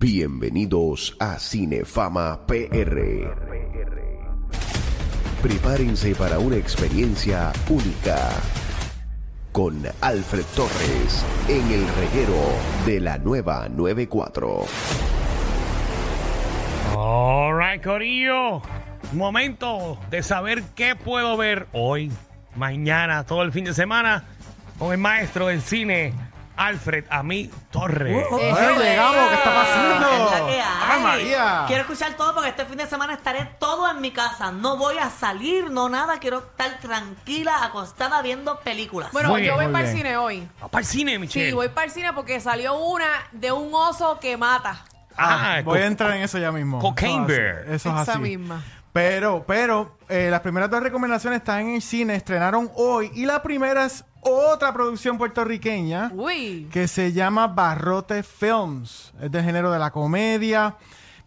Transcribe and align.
Bienvenidos 0.00 1.16
a 1.18 1.40
Cinefama 1.40 2.46
PR. 2.46 3.34
Prepárense 5.42 6.14
para 6.14 6.38
una 6.38 6.54
experiencia 6.54 7.52
única 7.68 8.30
con 9.50 9.82
Alfred 10.00 10.44
Torres 10.54 11.26
en 11.48 11.66
el 11.72 11.84
reguero 11.96 12.38
de 12.86 13.00
la 13.00 13.18
nueva 13.18 13.68
94. 13.68 14.66
Alright, 16.94 17.82
Corillo. 17.82 18.62
Momento 19.14 19.98
de 20.10 20.22
saber 20.22 20.62
qué 20.76 20.94
puedo 20.94 21.36
ver 21.36 21.66
hoy, 21.72 22.12
mañana, 22.54 23.24
todo 23.24 23.42
el 23.42 23.50
fin 23.50 23.64
de 23.64 23.74
semana 23.74 24.22
con 24.78 24.92
el 24.92 24.98
maestro 24.98 25.48
del 25.48 25.60
cine, 25.60 26.12
Alfred 26.58 27.04
Ami 27.08 27.50
Torres. 27.70 28.26
Ay, 28.30 28.76
llegamos, 28.78 29.28
¿qué 29.28 29.34
está 29.36 29.54
pasando? 29.54 30.06
Es 30.10 30.30
la 30.40 30.46
que 30.46 30.60
hay. 30.60 30.78
¡Ay, 30.90 31.02
María! 31.02 31.64
Quiero 31.68 31.82
escuchar 31.82 32.14
todo 32.14 32.34
porque 32.34 32.50
este 32.50 32.66
fin 32.66 32.76
de 32.76 32.86
semana 32.86 33.14
estaré 33.14 33.44
todo 33.58 33.90
en 33.90 34.00
mi 34.00 34.10
casa. 34.10 34.50
No 34.52 34.76
voy 34.76 34.98
a 34.98 35.08
salir, 35.08 35.70
no 35.70 35.88
nada. 35.88 36.18
Quiero 36.18 36.38
estar 36.40 36.78
tranquila, 36.80 37.64
acostada 37.64 38.20
viendo 38.22 38.58
películas. 38.60 39.12
Bueno, 39.12 39.28
Muy 39.30 39.42
bien, 39.42 39.52
yo 39.52 39.56
voy 39.56 39.66
muy 39.66 39.72
para 39.72 39.84
el 39.86 39.94
bien. 39.94 40.04
cine 40.06 40.16
hoy. 40.18 40.48
Va 40.62 40.68
para 40.68 40.80
el 40.80 40.86
cine, 40.86 41.18
Michelle. 41.18 41.48
Sí, 41.50 41.54
voy 41.54 41.68
para 41.68 41.86
el 41.86 41.90
cine 41.92 42.12
porque 42.12 42.40
salió 42.40 42.76
una 42.76 43.06
de 43.32 43.52
un 43.52 43.72
oso 43.72 44.18
que 44.20 44.36
mata. 44.36 44.84
Ah, 45.16 45.60
Voy 45.64 45.78
co- 45.78 45.84
a 45.84 45.86
entrar 45.86 46.12
en 46.16 46.22
eso 46.22 46.38
ya 46.38 46.52
mismo. 46.52 46.78
Cocaine 46.80 47.24
Eso 47.24 47.32
es 47.32 47.32
así, 47.32 47.40
Bear. 47.40 47.58
Eso 47.74 47.88
es 47.96 48.02
Esa 48.02 48.12
así. 48.12 48.18
misma. 48.20 48.64
Pero, 48.92 49.44
pero, 49.46 49.96
eh, 50.08 50.28
las 50.30 50.40
primeras 50.40 50.70
dos 50.70 50.82
recomendaciones 50.82 51.38
están 51.40 51.60
en 51.60 51.74
el 51.76 51.82
cine, 51.82 52.16
estrenaron 52.16 52.70
hoy. 52.74 53.10
Y 53.14 53.26
la 53.26 53.42
primera 53.42 53.84
es 53.84 54.04
otra 54.20 54.72
producción 54.72 55.16
puertorriqueña 55.18 56.10
Uy. 56.14 56.68
que 56.72 56.88
se 56.88 57.12
llama 57.12 57.46
Barrote 57.48 58.22
Films. 58.22 59.12
Es 59.20 59.30
del 59.30 59.44
género 59.44 59.70
de 59.70 59.78
la 59.78 59.90
comedia. 59.90 60.74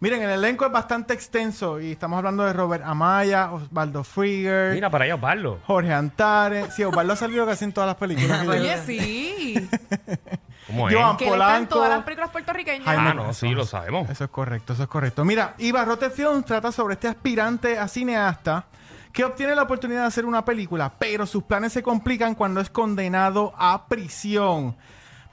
Miren, 0.00 0.20
el 0.22 0.30
elenco 0.30 0.66
es 0.66 0.72
bastante 0.72 1.14
extenso 1.14 1.80
y 1.80 1.92
estamos 1.92 2.18
hablando 2.18 2.42
de 2.44 2.52
Robert 2.52 2.82
Amaya, 2.84 3.52
Osvaldo 3.52 4.02
Frieger, 4.02 4.74
Mira 4.74 4.90
para 4.90 5.04
allá, 5.04 5.14
Osvaldo. 5.14 5.60
Jorge 5.64 5.92
Antares. 5.92 6.74
Sí, 6.74 6.82
Osvaldo 6.82 7.12
ha 7.12 7.16
salido 7.16 7.46
casi 7.46 7.64
en 7.66 7.72
todas 7.72 7.86
las 7.86 7.96
películas. 7.96 8.46
Oye, 8.48 8.78
sí. 8.84 9.68
¿Cómo 10.66 10.88
es? 10.88 10.94
Joan 10.96 11.16
que 11.16 11.26
Polanco. 11.26 11.74
todas 11.76 11.90
las 11.90 12.02
películas 12.04 12.30
puertorriqueñas. 12.30 12.84
Jaime 12.84 13.10
Ah, 13.10 13.14
no, 13.14 13.32
sí, 13.32 13.48
lo 13.50 13.64
sabemos. 13.64 14.10
Eso 14.10 14.24
es 14.24 14.30
correcto, 14.30 14.72
eso 14.72 14.82
es 14.82 14.88
correcto. 14.88 15.24
Mira, 15.24 15.54
y 15.58 15.70
Barrote 15.70 16.10
Films 16.10 16.44
trata 16.46 16.72
sobre 16.72 16.94
este 16.94 17.06
aspirante 17.08 17.78
a 17.78 17.86
cineasta 17.86 18.64
que 19.12 19.24
obtiene 19.24 19.54
la 19.54 19.62
oportunidad 19.62 20.02
de 20.02 20.06
hacer 20.06 20.24
una 20.24 20.44
película, 20.44 20.94
pero 20.98 21.26
sus 21.26 21.42
planes 21.42 21.72
se 21.72 21.82
complican 21.82 22.34
cuando 22.34 22.60
es 22.60 22.70
condenado 22.70 23.52
a 23.56 23.86
prisión. 23.86 24.76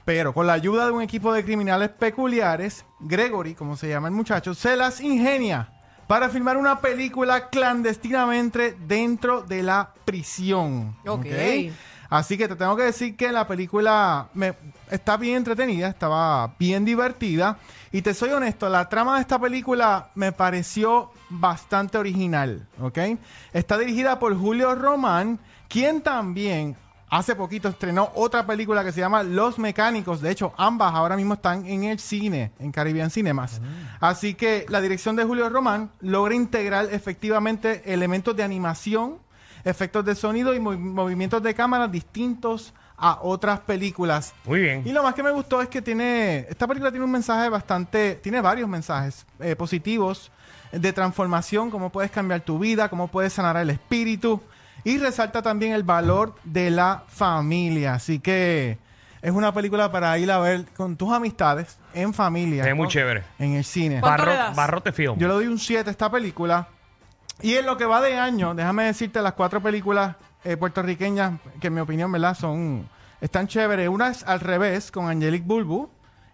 Pero 0.04 0.34
con 0.34 0.46
la 0.46 0.54
ayuda 0.54 0.86
de 0.86 0.92
un 0.92 1.02
equipo 1.02 1.32
de 1.32 1.44
criminales 1.44 1.90
peculiares, 1.90 2.84
Gregory, 3.00 3.54
como 3.54 3.76
se 3.76 3.88
llama 3.88 4.08
el 4.08 4.14
muchacho, 4.14 4.54
se 4.54 4.76
las 4.76 5.00
ingenia 5.00 5.70
para 6.06 6.28
filmar 6.28 6.56
una 6.56 6.80
película 6.80 7.48
clandestinamente 7.50 8.76
dentro 8.86 9.42
de 9.42 9.62
la 9.62 9.92
prisión. 10.04 10.96
Ok. 11.06 11.26
Así 12.10 12.36
que 12.36 12.48
te 12.48 12.56
tengo 12.56 12.76
que 12.76 12.82
decir 12.82 13.16
que 13.16 13.30
la 13.30 13.46
película 13.46 14.28
me, 14.34 14.54
está 14.90 15.16
bien 15.16 15.36
entretenida, 15.36 15.88
estaba 15.88 16.54
bien 16.58 16.84
divertida. 16.84 17.56
Y 17.92 18.02
te 18.02 18.14
soy 18.14 18.30
honesto, 18.30 18.68
la 18.68 18.88
trama 18.88 19.14
de 19.14 19.22
esta 19.22 19.38
película 19.38 20.10
me 20.16 20.32
pareció 20.32 21.12
bastante 21.28 21.98
original, 21.98 22.66
¿ok? 22.80 22.98
Está 23.52 23.78
dirigida 23.78 24.18
por 24.18 24.36
Julio 24.36 24.74
Román, 24.74 25.38
quien 25.68 26.02
también 26.02 26.76
hace 27.10 27.34
poquito 27.34 27.68
estrenó 27.68 28.10
otra 28.14 28.46
película 28.46 28.84
que 28.84 28.92
se 28.92 29.00
llama 29.00 29.22
Los 29.22 29.58
Mecánicos. 29.58 30.20
De 30.20 30.30
hecho, 30.30 30.52
ambas 30.56 30.94
ahora 30.94 31.16
mismo 31.16 31.34
están 31.34 31.66
en 31.66 31.84
el 31.84 31.98
cine, 31.98 32.52
en 32.58 32.72
Caribbean 32.72 33.10
Cinemas. 33.10 33.60
Así 33.98 34.34
que 34.34 34.64
la 34.68 34.80
dirección 34.80 35.16
de 35.16 35.24
Julio 35.24 35.48
Román 35.48 35.90
logra 36.00 36.34
integrar 36.34 36.86
efectivamente 36.90 37.92
elementos 37.92 38.36
de 38.36 38.44
animación, 38.44 39.18
efectos 39.64 40.04
de 40.04 40.14
sonido 40.14 40.54
y 40.54 40.58
movi- 40.58 40.78
movimientos 40.78 41.42
de 41.42 41.54
cámara 41.54 41.88
distintos 41.88 42.72
a 42.96 43.18
otras 43.22 43.60
películas. 43.60 44.34
Muy 44.44 44.60
bien. 44.60 44.82
Y 44.84 44.92
lo 44.92 45.02
más 45.02 45.14
que 45.14 45.22
me 45.22 45.30
gustó 45.30 45.62
es 45.62 45.68
que 45.68 45.80
tiene, 45.80 46.46
esta 46.50 46.66
película 46.66 46.90
tiene 46.90 47.04
un 47.04 47.10
mensaje 47.12 47.48
bastante, 47.48 48.16
tiene 48.16 48.40
varios 48.42 48.68
mensajes 48.68 49.24
eh, 49.38 49.56
positivos 49.56 50.30
de 50.72 50.92
transformación, 50.92 51.70
cómo 51.70 51.90
puedes 51.90 52.10
cambiar 52.10 52.42
tu 52.42 52.58
vida, 52.58 52.88
cómo 52.90 53.08
puedes 53.08 53.32
sanar 53.32 53.56
el 53.56 53.70
espíritu 53.70 54.40
y 54.84 54.98
resalta 54.98 55.40
también 55.42 55.72
el 55.72 55.82
valor 55.82 56.34
de 56.44 56.70
la 56.70 57.04
familia. 57.08 57.94
Así 57.94 58.18
que 58.20 58.78
es 59.22 59.32
una 59.32 59.52
película 59.52 59.90
para 59.90 60.16
ir 60.18 60.30
a 60.30 60.38
ver 60.38 60.66
con 60.76 60.96
tus 60.96 61.10
amistades, 61.12 61.78
en 61.94 62.12
familia. 62.14 62.64
Es 62.68 62.76
muy 62.76 62.84
¿no? 62.84 62.90
chévere. 62.90 63.24
En 63.38 63.54
el 63.54 63.64
cine. 63.64 64.00
¿Cuánto 64.00 64.24
Barro- 64.24 64.30
le 64.32 64.36
das? 64.36 64.56
Barrote 64.56 64.92
Film. 64.92 65.18
Yo 65.18 65.26
le 65.26 65.34
doy 65.34 65.46
un 65.46 65.58
7 65.58 65.88
a 65.88 65.90
esta 65.90 66.10
película. 66.10 66.68
Y 67.42 67.54
en 67.54 67.66
lo 67.66 67.76
que 67.76 67.86
va 67.86 68.00
de 68.00 68.16
año, 68.18 68.54
déjame 68.54 68.84
decirte 68.84 69.20
las 69.22 69.32
cuatro 69.34 69.62
películas 69.62 70.16
eh, 70.44 70.56
puertorriqueñas 70.56 71.40
que 71.60 71.68
en 71.68 71.74
mi 71.74 71.80
opinión, 71.80 72.10
¿verdad? 72.12 72.34
Son, 72.36 72.88
están 73.20 73.46
chéveres. 73.46 73.88
Una 73.88 74.08
es 74.08 74.22
Al 74.24 74.40
Revés 74.40 74.90
con 74.90 75.08
Angelique 75.08 75.46
Bulbu 75.46 75.88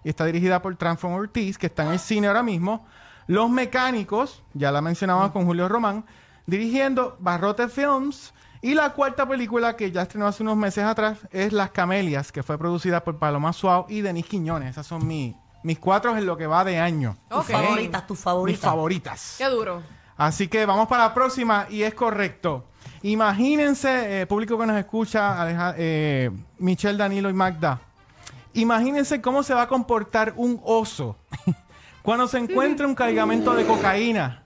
y 0.05 0.09
está 0.09 0.25
dirigida 0.25 0.63
por 0.63 0.75
Transform 0.77 1.15
Ortiz, 1.15 1.59
que 1.59 1.67
está 1.67 1.85
en 1.85 1.93
el 1.93 1.99
cine 1.99 2.27
ahora 2.29 2.43
mismo. 2.43 2.87
Los 3.27 3.51
Mecánicos, 3.51 4.43
ya 4.55 4.71
la 4.71 4.81
mencionamos 4.81 5.33
con 5.33 5.45
Julio 5.47 5.69
Román, 5.69 6.05
dirigiendo 6.47 7.17
Barrote 7.21 7.69
Films. 7.69 8.33
Y 8.63 8.75
la 8.75 8.91
cuarta 8.95 9.29
película 9.29 9.77
que 9.77 9.93
ya 9.93 10.03
estrenó 10.03 10.27
hace 10.27 10.43
unos 10.43 10.57
meses 10.57 10.85
atrás 10.85 11.19
es 11.31 11.53
Las 11.53 11.71
Camelias, 11.71 12.33
que 12.33 12.43
fue 12.43 12.57
producida 12.59 13.05
por 13.05 13.19
Paloma 13.19 13.53
Suau 13.53 13.87
y 13.89 14.01
Denis 14.01 14.27
Quiñones. 14.27 14.71
Esas 14.71 14.87
son 14.87 15.07
mi- 15.07 15.37
mis 15.63 15.79
cuatro 15.79 16.17
en 16.17 16.25
lo 16.27 16.37
que 16.37 16.47
va 16.47 16.65
de 16.65 16.79
año. 16.79 17.17
tus 17.29 17.39
Ok. 17.41 17.51
favoritas, 17.51 18.07
tus 18.07 18.17
Mis 18.17 18.23
favoritas. 18.25 18.61
favoritas. 18.61 19.35
Qué 19.39 19.45
duro. 19.47 19.83
Así 20.17 20.49
que 20.49 20.65
vamos 20.67 20.89
para 20.89 21.05
la 21.05 21.15
próxima 21.15 21.67
y 21.69 21.83
es 21.83 21.95
correcto. 21.95 22.65
Imagínense, 23.03 24.23
eh, 24.23 24.27
público 24.27 24.59
que 24.59 24.67
nos 24.67 24.77
escucha, 24.77 25.41
Aleja- 25.41 25.75
eh, 25.77 26.31
Michelle, 26.59 26.97
Danilo 26.99 27.29
y 27.29 27.33
Magda. 27.35 27.81
Imagínense 28.55 29.21
cómo 29.21 29.43
se 29.43 29.53
va 29.55 29.63
a 29.63 29.69
comportar 29.69 30.33
un 30.37 30.61
oso 30.65 31.17
cuando 32.03 32.27
se 32.27 32.39
encuentre 32.39 32.87
un 32.87 32.95
cargamento 32.95 33.55
de 33.55 33.67
cocaína 33.67 34.43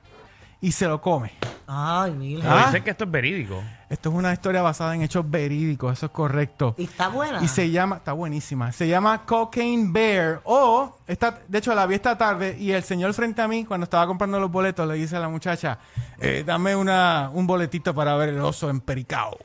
y 0.60 0.72
se 0.72 0.86
lo 0.88 1.00
come. 1.00 1.32
Ay, 1.72 2.10
mira. 2.10 2.42
Ah. 2.62 2.66
dicen 2.66 2.82
que 2.82 2.90
esto 2.90 3.04
es 3.04 3.10
verídico. 3.12 3.62
Esto 3.88 4.08
es 4.08 4.14
una 4.16 4.32
historia 4.32 4.60
basada 4.60 4.92
en 4.96 5.02
hechos 5.02 5.28
verídicos, 5.30 5.92
eso 5.92 6.06
es 6.06 6.12
correcto. 6.12 6.74
Y 6.76 6.84
está 6.84 7.08
buena. 7.08 7.40
Y 7.42 7.48
se 7.48 7.70
llama, 7.70 7.96
está 7.96 8.12
buenísima, 8.12 8.72
se 8.72 8.88
llama 8.88 9.24
Cocaine 9.24 9.92
Bear. 9.92 10.40
O, 10.44 10.98
esta, 11.06 11.38
de 11.46 11.58
hecho 11.58 11.72
la 11.74 11.86
vi 11.86 11.94
esta 11.94 12.18
tarde 12.18 12.56
y 12.58 12.72
el 12.72 12.82
señor 12.82 13.14
frente 13.14 13.40
a 13.40 13.46
mí, 13.46 13.64
cuando 13.64 13.84
estaba 13.84 14.04
comprando 14.08 14.40
los 14.40 14.50
boletos, 14.50 14.86
le 14.88 14.94
dice 14.94 15.16
a 15.16 15.20
la 15.20 15.28
muchacha, 15.28 15.78
eh, 16.18 16.42
dame 16.44 16.74
una, 16.74 17.30
un 17.32 17.46
boletito 17.46 17.94
para 17.94 18.16
ver 18.16 18.30
el 18.30 18.40
oso 18.40 18.68
en 18.68 18.80
Pericao. 18.80 19.38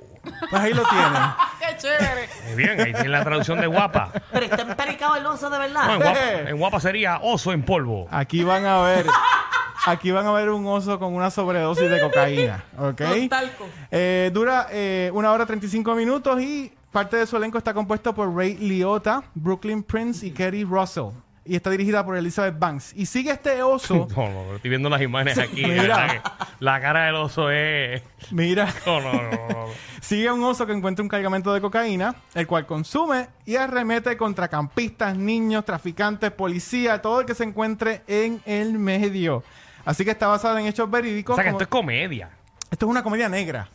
Pues 0.50 0.62
ahí 0.62 0.74
lo 0.74 0.84
tienen. 0.84 1.22
Qué 1.60 1.78
chévere. 1.78 2.30
Eh, 2.46 2.56
bien, 2.56 2.82
ahí 2.82 2.94
tiene 2.94 3.10
la 3.10 3.24
traducción 3.24 3.60
de 3.60 3.68
guapa. 3.68 4.12
Pero 4.32 4.46
está 4.46 4.64
empericado 4.64 5.16
el 5.16 5.26
oso 5.28 5.50
de 5.50 5.58
No, 5.58 5.60
verdad. 5.60 5.92
en, 5.92 6.00
guapa 6.00 6.20
en 6.50 6.58
guapa 6.58 6.80
sería 6.80 7.20
oso 7.22 7.52
en 7.52 7.62
polvo. 7.62 8.08
Aquí 8.10 8.44
van 8.44 8.66
a 8.66 8.82
ver, 8.82 9.06
aquí 9.86 10.12
van 10.12 10.26
a 10.26 10.32
ver 10.32 10.50
un 10.50 10.66
oso 10.68 11.00
con 11.00 11.14
una 11.14 11.30
sobredosis 11.32 11.90
de 11.90 12.02
cocaína, 12.02 12.64
¿ok? 12.78 13.02
Talco. 13.30 13.66
Eh, 13.92 14.32
dura 14.34 14.68
eh, 14.72 15.12
una 15.14 15.32
hora 15.32 15.46
35 15.46 15.96
minutos 15.96 16.42
y 16.42 16.72
parte 16.92 17.18
de 17.18 17.28
su 17.28 17.36
elenco 17.36 17.58
está 17.58 17.74
compuesto 17.74 18.16
por 18.16 18.34
Ray 18.34 18.56
Liotta, 18.56 19.24
Brooklyn 19.34 19.84
Prince 19.84 20.26
y 20.26 20.32
Kerry 20.32 20.64
Russell. 20.64 21.10
Y 21.48 21.56
está 21.56 21.70
dirigida 21.70 22.04
por 22.04 22.18
Elizabeth 22.18 22.58
Banks. 22.58 22.94
Y 22.96 23.06
sigue 23.06 23.32
este 23.32 23.62
oso. 23.62 24.08
No, 24.16 24.30
no, 24.30 24.56
estoy 24.56 24.70
viendo 24.70 24.90
las 24.90 25.02
imágenes 25.02 25.38
aquí. 25.38 25.64
Mira. 25.64 26.24
La 26.60 26.82
cara 26.82 27.06
del 27.06 27.16
oso 27.16 27.52
es. 27.52 28.02
Mira, 28.32 28.74
no, 28.86 29.00
no, 29.00 29.14
no. 29.14 29.68
sigue 30.02 30.32
un 30.32 30.44
oso 30.44 30.66
que 30.66 30.74
encuentra 30.74 31.04
un 31.04 31.10
cargamento 31.10 31.54
de 31.54 31.62
cocaína, 31.62 32.16
el 32.34 32.48
cual 32.48 32.66
consume 32.66 33.28
y 33.46 33.58
arremete 33.58 34.18
contra 34.18 34.48
campistas, 34.48 35.16
niños, 35.16 35.66
traficantes, 35.66 36.32
policía, 36.32 37.02
todo 37.02 37.20
el 37.20 37.26
que 37.28 37.36
se 37.36 37.44
encuentre 37.44 38.02
en 38.08 38.42
el 38.46 38.80
medio. 38.80 39.44
Así 39.86 40.04
que 40.04 40.12
está 40.12 40.28
basada 40.28 40.60
en 40.60 40.68
hechos 40.68 40.90
verídicos. 40.90 41.34
O 41.34 41.36
sea 41.36 41.44
que 41.44 41.52
como- 41.52 41.62
esto 41.62 41.64
es 41.64 41.70
comedia. 41.82 42.30
Esto 42.72 42.86
es 42.88 42.90
una 42.90 43.04
comedia 43.04 43.30
negra. 43.30 43.70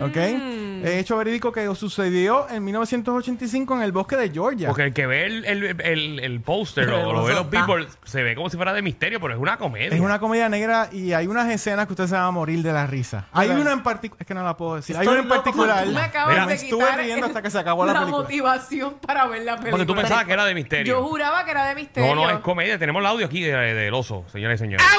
¿Ok? 0.00 0.16
Es 0.16 0.90
hecho 0.98 1.16
verídico 1.16 1.52
que 1.52 1.72
sucedió 1.74 2.48
en 2.50 2.64
1985 2.64 3.76
en 3.76 3.82
el 3.82 3.92
bosque 3.92 4.16
de 4.16 4.30
Georgia. 4.30 4.68
Porque 4.68 4.84
el 4.84 4.92
que 4.94 5.06
ve 5.06 5.26
el, 5.26 5.44
el, 5.44 5.80
el, 5.80 6.18
el 6.20 6.40
póster 6.40 6.88
o 6.90 7.12
lo 7.12 7.24
ve 7.24 7.34
los 7.34 7.46
people 7.46 7.86
se 8.04 8.22
ve 8.22 8.34
como 8.34 8.48
si 8.50 8.56
fuera 8.56 8.72
de 8.72 8.82
misterio, 8.82 9.20
pero 9.20 9.34
es 9.34 9.40
una 9.40 9.56
comedia. 9.58 9.88
Es 9.94 10.00
una 10.00 10.18
comedia 10.18 10.48
negra 10.48 10.88
y 10.92 11.12
hay 11.12 11.26
unas 11.26 11.48
escenas 11.50 11.86
que 11.86 11.92
usted 11.94 12.06
se 12.06 12.14
va 12.14 12.26
a 12.26 12.30
morir 12.30 12.62
de 12.62 12.72
la 12.72 12.86
risa. 12.86 13.26
Hay 13.32 13.48
una 13.50 13.72
en 13.72 13.82
particular, 13.82 14.20
es 14.22 14.26
que 14.26 14.34
no 14.34 14.42
la 14.44 14.56
puedo 14.56 14.76
decir. 14.76 14.96
Hay 14.96 15.02
Estoy 15.02 15.14
una 15.14 15.22
en 15.22 15.28
particular. 15.28 15.86
me 15.86 16.00
acabas 16.00 16.28
Mira, 16.30 16.40
de 16.42 16.46
me 16.48 16.54
estuve 16.54 16.84
quitar 16.84 16.98
riendo 16.98 17.26
hasta 17.26 17.42
que 17.42 17.50
se 17.50 17.58
acabó 17.58 17.84
la 17.86 17.92
película. 17.94 18.22
motivación 18.22 18.94
para 19.06 19.26
ver 19.26 19.42
la 19.42 19.52
película. 19.56 19.70
Porque 19.72 19.86
tú 19.86 19.94
pensabas 19.94 20.24
que 20.24 20.32
era 20.32 20.44
de 20.44 20.54
misterio. 20.54 20.94
Yo 20.98 21.02
juraba 21.04 21.44
que 21.44 21.50
era 21.50 21.66
de 21.66 21.74
misterio. 21.74 22.14
no, 22.14 22.22
no, 22.26 22.30
es 22.30 22.38
comedia. 22.40 22.78
Tenemos 22.78 23.00
el 23.00 23.06
audio 23.06 23.26
aquí 23.26 23.42
de- 23.42 23.52
de- 23.52 23.74
del 23.74 23.94
oso, 23.94 24.24
señores 24.32 24.60
y 24.60 24.64
señores. 24.64 24.86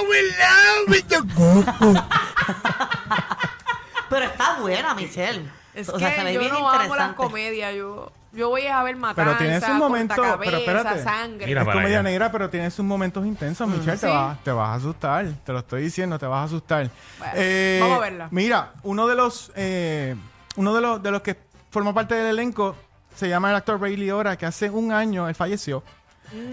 Pero 4.11 4.25
está 4.25 4.59
buena, 4.59 4.93
Michelle. 4.93 5.41
Es 5.73 5.89
o 5.89 5.97
sea, 5.97 6.09
que 6.11 6.15
se 6.17 6.23
ve 6.25 6.33
yo 6.33 6.39
bien 6.41 6.51
no 6.51 6.69
amo 6.69 6.95
las 6.95 7.13
comedias. 7.13 7.73
Yo... 7.73 8.11
Yo 8.33 8.47
voy 8.47 8.65
a 8.65 8.81
ver 8.81 8.95
matanza, 8.95 9.25
Pero 9.25 9.37
tiene 9.37 9.59
sus 9.59 9.75
momentos- 9.75 10.15
cortacabezas, 10.15 10.61
pero 10.65 10.77
espérate. 10.79 11.03
sangre. 11.03 11.45
Mira 11.47 11.61
es 11.63 11.67
comedia 11.67 12.01
negra, 12.01 12.31
pero 12.31 12.49
tiene 12.49 12.71
sus 12.71 12.85
momentos 12.85 13.25
intensos, 13.25 13.67
Michelle. 13.67 13.97
Te, 13.97 14.07
vas, 14.07 14.41
te 14.41 14.51
vas 14.53 14.69
a 14.69 14.73
asustar. 14.75 15.25
Te 15.43 15.51
lo 15.51 15.59
estoy 15.59 15.81
diciendo, 15.81 16.17
te 16.17 16.25
vas 16.27 16.39
a 16.39 16.43
asustar. 16.45 16.89
Bueno, 17.19 17.81
vamos 17.81 17.97
a 17.97 18.01
verla. 18.01 18.27
Mira, 18.31 18.71
uno 18.83 19.05
de 19.07 19.15
los 19.17 19.51
eh, 19.57 20.15
uno 20.55 20.73
de 20.73 20.79
los 20.79 21.03
de 21.03 21.11
los 21.11 21.21
que 21.21 21.35
forma 21.71 21.93
parte 21.93 22.15
del 22.15 22.27
elenco 22.27 22.77
se 23.13 23.27
llama 23.27 23.49
el 23.49 23.57
actor 23.57 23.81
Ray 23.81 23.97
Liotta, 23.97 24.37
que 24.37 24.45
hace 24.45 24.69
un 24.69 24.93
año 24.93 25.27
él 25.27 25.35
falleció. 25.35 25.83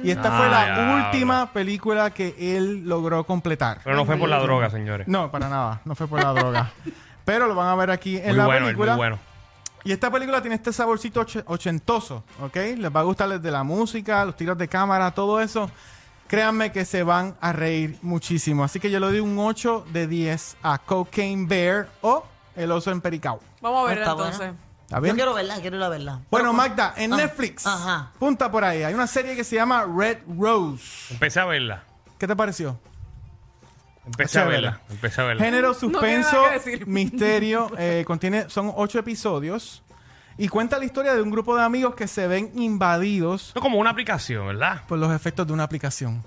Y 0.02 0.10
esta 0.10 0.34
Ah, 0.34 0.38
fue 0.40 0.48
la 0.48 0.64
diablo. 0.64 0.96
última 1.06 1.52
película 1.52 2.10
que 2.10 2.34
él 2.56 2.88
logró 2.88 3.22
completar. 3.22 3.78
Pero 3.84 3.94
no 3.94 4.04
fue 4.04 4.16
por 4.16 4.28
la 4.28 4.40
droga, 4.40 4.68
señores. 4.68 5.06
No, 5.06 5.30
para 5.30 5.48
nada, 5.48 5.80
no 5.84 5.94
fue 5.94 6.08
por 6.08 6.20
la 6.20 6.32
droga. 6.32 6.72
Pero 7.28 7.46
lo 7.46 7.54
van 7.54 7.68
a 7.68 7.74
ver 7.74 7.90
aquí 7.90 8.16
en 8.16 8.28
muy 8.28 8.36
la 8.36 8.46
bueno, 8.46 8.64
película. 8.66 8.92
muy 8.92 8.96
bueno. 8.96 9.18
Y 9.84 9.92
esta 9.92 10.10
película 10.10 10.40
tiene 10.40 10.56
este 10.56 10.72
saborcito 10.72 11.20
och- 11.20 11.42
ochentoso, 11.46 12.24
¿ok? 12.40 12.56
Les 12.78 12.90
va 12.90 13.00
a 13.00 13.02
gustar 13.02 13.28
desde 13.28 13.50
la 13.50 13.62
música, 13.64 14.24
los 14.24 14.34
tiros 14.34 14.56
de 14.56 14.66
cámara, 14.66 15.10
todo 15.10 15.38
eso. 15.38 15.70
Créanme 16.26 16.72
que 16.72 16.86
se 16.86 17.02
van 17.02 17.36
a 17.42 17.52
reír 17.52 17.98
muchísimo. 18.00 18.64
Así 18.64 18.80
que 18.80 18.90
yo 18.90 18.98
le 18.98 19.06
doy 19.08 19.20
un 19.20 19.38
8 19.38 19.84
de 19.92 20.06
10 20.06 20.56
a 20.62 20.78
Cocaine 20.78 21.46
Bear 21.46 21.88
o 22.00 22.24
El 22.56 22.72
Oso 22.72 22.90
en 22.92 23.02
Pericao. 23.02 23.40
Vamos 23.60 23.84
a 23.84 23.88
verla 23.88 24.02
Está 24.04 24.12
entonces. 24.12 24.38
buena. 24.38 24.54
¿Está 24.86 25.00
Yo 25.06 25.14
quiero 25.14 25.34
verla, 25.34 25.56
quiero 25.60 25.76
ir 25.76 25.82
a 25.82 25.88
verla. 25.90 26.20
Bueno, 26.30 26.54
Magda, 26.54 26.94
en 26.96 27.12
Ah, 27.12 27.16
Netflix, 27.18 27.66
Ajá. 27.66 28.10
punta 28.18 28.50
por 28.50 28.64
ahí, 28.64 28.82
hay 28.84 28.94
una 28.94 29.06
serie 29.06 29.36
que 29.36 29.44
se 29.44 29.54
llama 29.56 29.84
Red 29.84 30.20
Rose. 30.38 31.12
Empecé 31.12 31.40
a 31.40 31.44
verla. 31.44 31.82
¿Qué 32.18 32.26
te 32.26 32.34
pareció? 32.34 32.78
Empecé 34.08 34.40
a 34.40 34.44
verla. 34.44 34.80
Empecé 34.90 35.20
a 35.20 35.24
verla. 35.24 35.44
Género, 35.44 35.74
suspenso, 35.74 36.42
misterio. 36.86 37.70
eh, 37.78 38.04
contiene, 38.06 38.48
son 38.48 38.72
ocho 38.74 38.98
episodios. 38.98 39.82
Y 40.36 40.48
cuenta 40.48 40.78
la 40.78 40.84
historia 40.84 41.14
de 41.14 41.22
un 41.22 41.30
grupo 41.30 41.56
de 41.56 41.64
amigos 41.64 41.94
que 41.96 42.06
se 42.06 42.28
ven 42.28 42.52
invadidos 42.54 43.52
es 43.56 43.60
como 43.60 43.78
una 43.78 43.90
aplicación, 43.90 44.46
¿verdad? 44.46 44.82
por 44.86 44.98
los 44.98 45.12
efectos 45.12 45.46
de 45.46 45.52
una 45.52 45.64
aplicación. 45.64 46.22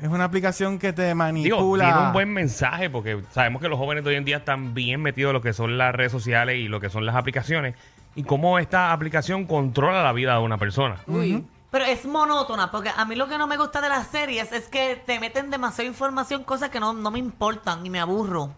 Es 0.00 0.08
una 0.08 0.24
aplicación 0.24 0.78
que 0.78 0.92
te 0.92 1.02
Digo, 1.04 1.14
manipula. 1.14 1.84
tiene 1.84 2.06
un 2.06 2.12
buen 2.12 2.32
mensaje 2.32 2.90
porque 2.90 3.22
sabemos 3.30 3.62
que 3.62 3.68
los 3.68 3.78
jóvenes 3.78 4.02
de 4.02 4.10
hoy 4.10 4.16
en 4.16 4.24
día 4.24 4.38
están 4.38 4.74
bien 4.74 5.00
metidos 5.02 5.30
en 5.30 5.34
lo 5.34 5.42
que 5.42 5.52
son 5.52 5.78
las 5.78 5.94
redes 5.94 6.10
sociales 6.10 6.56
y 6.56 6.68
lo 6.68 6.80
que 6.80 6.88
son 6.90 7.06
las 7.06 7.14
aplicaciones 7.14 7.76
y 8.16 8.24
cómo 8.24 8.58
esta 8.58 8.92
aplicación 8.92 9.46
controla 9.46 10.02
la 10.02 10.12
vida 10.12 10.34
de 10.34 10.40
una 10.40 10.58
persona. 10.58 10.96
Uy. 11.06 11.44
Pero 11.74 11.86
es 11.86 12.06
monótona, 12.06 12.70
porque 12.70 12.92
a 12.96 13.04
mí 13.04 13.16
lo 13.16 13.26
que 13.26 13.36
no 13.36 13.48
me 13.48 13.56
gusta 13.56 13.80
de 13.80 13.88
las 13.88 14.06
series 14.06 14.52
es 14.52 14.68
que 14.68 14.94
te 14.94 15.18
meten 15.18 15.50
demasiada 15.50 15.88
información, 15.88 16.44
cosas 16.44 16.70
que 16.70 16.78
no, 16.78 16.92
no 16.92 17.10
me 17.10 17.18
importan 17.18 17.84
y 17.84 17.90
me 17.90 17.98
aburro. 17.98 18.54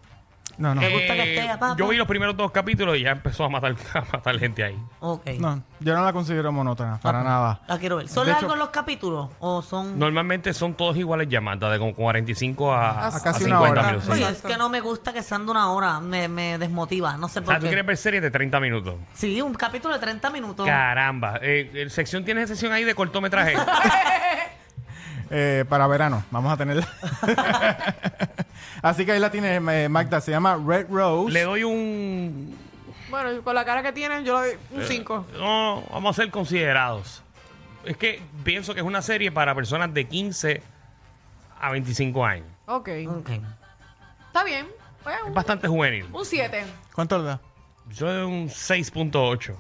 No, 0.59 0.75
no. 0.75 0.81
Me 0.81 0.89
gusta 0.91 1.15
que 1.15 1.35
esté, 1.37 1.49
papá. 1.49 1.75
yo 1.79 1.87
vi 1.89 1.97
los 1.97 2.07
primeros 2.09 2.37
dos 2.37 2.51
capítulos 2.51 2.97
y 2.97 3.03
ya 3.03 3.11
empezó 3.11 3.45
a 3.45 3.49
matar, 3.51 3.75
a 3.95 4.01
matar 4.13 4.39
gente 4.39 4.65
ahí. 4.65 4.79
Ok. 5.01 5.27
No, 5.39 5.63
yo 5.81 5.95
no 5.95 6.03
la 6.05 6.13
considero 6.13 6.51
monótona, 6.53 6.99
para 7.01 7.23
nada. 7.23 7.61
La 7.69 7.79
quiero 7.79 7.97
ver. 7.97 8.09
¿Son 8.09 8.25
De 8.25 8.33
hecho- 8.33 8.41
largos 8.43 8.59
los 8.59 8.69
capítulos 8.71 9.29
o 9.41 9.61
son...? 9.63 9.99
Normalmente 9.99 10.55
son 10.55 10.75
todos 10.75 10.97
iguales 10.97 11.29
llamadas, 11.29 11.71
de 11.73 11.79
como 11.79 11.95
45 11.95 12.73
a, 12.73 13.07
A 13.09 13.21
casi 13.21 13.45
a 13.45 13.47
una 13.49 13.57
50 13.59 13.69
hora. 13.71 13.83
minutos. 13.83 14.09
Oye, 14.09 14.17
sí. 14.19 14.23
es 14.23 14.29
Exacto. 14.31 14.49
que 14.49 14.57
no 14.57 14.69
me 14.71 14.81
gusta 14.81 15.13
que 15.13 15.23
sean 15.23 15.45
de 15.45 15.51
una 15.53 15.71
hora. 15.71 16.01
Me, 16.01 16.29
me 16.29 16.57
desmotiva. 16.59 17.17
No 17.17 17.29
sé 17.29 17.41
O 17.41 17.43
por 17.43 17.53
sea, 17.53 17.59
tú 17.59 17.65
qué. 17.65 17.69
quieres 17.69 17.87
ver 17.87 17.97
series 17.99 18.23
de 18.23 18.31
30 18.31 18.59
minutos. 18.61 18.95
Sí, 19.15 19.41
un 19.43 19.53
capítulo 19.55 19.93
de 19.95 20.01
30 20.01 20.31
minutos. 20.31 20.67
Caramba. 20.67 21.39
Eh, 21.43 21.71
eh, 21.75 21.91
sección 21.91 22.25
tienes 22.25 22.49
sección 22.49 22.73
ahí 22.73 22.85
de 22.85 22.95
cortometraje. 22.95 23.55
Eh, 25.29 25.65
para 25.69 25.89
verano, 25.89 26.23
vamos 26.31 26.53
a 26.53 26.57
tenerla. 26.57 26.87
Así 28.87 29.05
que 29.05 29.13
ahí 29.13 29.19
la 29.21 29.31
tiene 29.31 29.57
eh, 29.57 29.89
Magda, 29.89 30.21
se 30.21 30.31
llama 30.31 30.57
Red 30.65 30.87
Rose. 30.91 31.33
Le 31.33 31.43
doy 31.43 31.65
un. 31.65 32.57
Bueno, 33.11 33.43
con 33.43 33.55
la 33.55 33.65
cara 33.65 33.83
que 33.83 33.93
tienes, 33.93 34.25
yo 34.25 34.41
le 34.41 34.49
doy 34.51 34.59
un 34.73 34.83
Eh. 34.83 34.87
5. 34.87 35.27
No, 35.39 35.83
vamos 35.91 36.17
a 36.19 36.23
ser 36.23 36.31
considerados. 36.31 37.23
Es 37.85 37.97
que 37.97 38.23
pienso 38.45 38.75
que 38.75 38.81
es 38.81 38.87
una 38.87 39.03
serie 39.03 39.33
para 39.33 39.55
personas 39.55 39.93
de 39.93 40.07
15 40.07 40.63
a 41.61 41.71
25 41.71 42.25
años. 42.25 42.47
Ok. 42.67 42.89
Está 42.89 44.45
bien. 44.45 44.67
Pues, 45.03 45.17
Es 45.27 45.35
bastante 45.35 45.67
juvenil. 45.69 46.07
un 46.13 46.25
7. 46.25 46.65
¿Cuánto 46.95 47.19
le 47.19 47.25
da? 47.25 47.41
Yo 47.91 48.13
doy 48.13 48.23
un 48.25 48.49
6.8. 48.49 49.55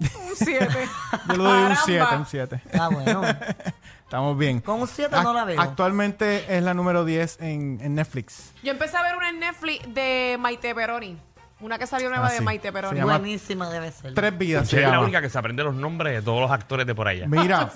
Un 0.00 0.36
7. 0.36 0.68
Yo 1.28 1.36
le 1.36 1.38
doy 1.38 1.58
un 1.62 1.74
Caramba. 1.74 1.82
7, 1.84 2.16
un 2.16 2.26
7. 2.26 2.62
Ah, 2.78 2.88
bueno. 2.88 3.22
Estamos 4.12 4.36
bien. 4.36 4.60
Con 4.60 4.82
un 4.82 4.86
7 4.86 5.16
no 5.22 5.32
la 5.32 5.46
veo. 5.46 5.58
Actualmente 5.58 6.44
es 6.54 6.62
la 6.62 6.74
número 6.74 7.06
10 7.06 7.38
en, 7.40 7.78
en 7.80 7.94
Netflix. 7.94 8.52
Yo 8.62 8.70
empecé 8.72 8.98
a 8.98 9.02
ver 9.02 9.16
una 9.16 9.30
en 9.30 9.40
Netflix 9.40 9.94
de 9.94 10.36
Maite 10.38 10.74
Peroni. 10.74 11.16
Una 11.60 11.78
que 11.78 11.86
salió 11.86 12.10
nueva 12.10 12.26
Ah, 12.26 12.32
de 12.32 12.36
sí. 12.38 12.44
Maite 12.44 12.70
Peroni. 12.72 12.92
Se 12.96 13.00
llama- 13.00 13.16
Buenísima 13.18 13.70
debe 13.70 13.90
ser. 13.90 14.12
Tres 14.12 14.36
vidas 14.36 14.68
se 14.68 14.76
es 14.76 14.82
la 14.82 14.90
llama. 14.90 15.04
única 15.04 15.22
que 15.22 15.30
se 15.30 15.38
aprende 15.38 15.64
los 15.64 15.74
nombres 15.74 16.12
de 16.14 16.20
todos 16.20 16.42
los 16.42 16.50
actores 16.50 16.86
de 16.86 16.94
por 16.94 17.08
allá. 17.08 17.26
Mira, 17.26 17.70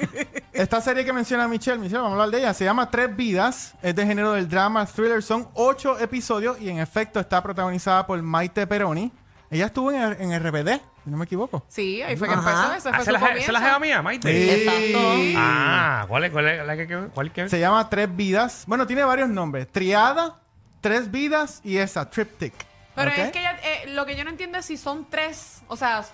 esta 0.54 0.80
serie 0.80 1.04
que 1.04 1.12
menciona 1.12 1.46
Michelle, 1.48 1.76
Michelle, 1.76 1.98
vamos 1.98 2.12
a 2.12 2.22
hablar 2.22 2.30
de 2.30 2.38
ella, 2.38 2.54
se 2.54 2.64
llama 2.64 2.90
Tres 2.90 3.14
Vidas, 3.14 3.74
es 3.82 3.94
de 3.94 4.06
género 4.06 4.32
del 4.32 4.48
drama 4.48 4.86
thriller, 4.86 5.22
son 5.22 5.48
ocho 5.52 5.98
episodios 5.98 6.58
y 6.62 6.70
en 6.70 6.78
efecto 6.78 7.20
está 7.20 7.42
protagonizada 7.42 8.06
por 8.06 8.22
Maite 8.22 8.66
Peroni. 8.66 9.12
Ella 9.50 9.66
estuvo 9.66 9.92
en, 9.92 10.00
en 10.18 10.42
RBD, 10.42 10.80
si 11.04 11.10
no 11.10 11.16
me 11.18 11.24
equivoco. 11.24 11.64
Sí, 11.68 12.00
ahí 12.02 12.16
fue 12.16 12.26
que 12.28 12.34
Ajá. 12.34 12.50
empezó. 12.50 12.74
Ese 12.74 12.88
Ah, 12.88 12.92
fue 12.94 12.98
¿se 13.00 13.04
su 13.04 13.12
la, 13.12 13.18
comienzo. 13.20 13.46
¿se 13.46 13.52
la 13.52 13.60
jeva 13.60 13.78
mía, 13.78 14.02
Maite? 14.02 14.32
Sí. 14.32 14.50
Exacto. 14.50 15.34
Ah, 15.36 16.04
¿cuál 16.08 16.24
es, 16.24 16.30
cuál 16.32 16.48
es 16.48 16.66
la 16.66 16.76
que, 16.76 16.86
que- 16.86 17.08
cuál 17.14 17.32
que- 17.32 17.48
Se 17.48 17.60
llama 17.60 17.88
Tres 17.90 18.08
Vidas. 18.16 18.64
Bueno, 18.66 18.86
tiene 18.86 19.04
varios 19.04 19.28
nombres. 19.28 19.68
Triada, 19.70 20.40
Tres 20.80 21.10
Vidas 21.10 21.60
y 21.64 21.76
esa, 21.78 22.08
Triptych. 22.10 22.54
Pero 22.94 23.10
¿Ok? 23.10 23.18
es 23.18 23.32
que 23.32 23.38
ella- 23.40 23.58
eh, 23.62 23.84
lo 23.88 24.06
que 24.06 24.16
yo 24.16 24.24
no 24.24 24.30
entiendo 24.30 24.58
es 24.58 24.66
si 24.66 24.76
son 24.76 25.08
tres, 25.10 25.62
o 25.68 25.76
sea, 25.76 26.04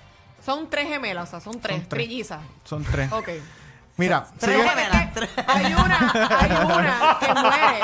son 0.44 0.70
tres 0.70 0.88
gemelas, 0.88 1.28
o 1.28 1.30
sea, 1.32 1.40
son 1.40 1.60
tres, 1.60 1.76
Son 1.78 1.88
tres. 1.88 2.04
trillizas. 2.06 2.40
Son 2.64 2.82
tres. 2.84 3.12
Ok. 3.12 3.28
Mira, 3.96 4.24
Tres 4.38 4.56
sigue 4.56 4.66
gemelas. 4.68 5.12
tres- 5.12 5.28
Hay 5.46 5.74
una, 5.74 6.10
hay 6.40 6.50
una 6.52 7.18
que 7.20 7.34
muere. 7.34 7.80